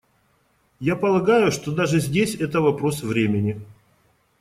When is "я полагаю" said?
0.79-1.51